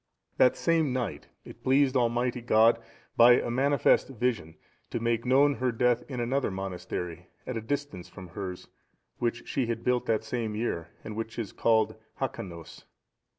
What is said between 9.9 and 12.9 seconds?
that same year, and which is called Hacanos.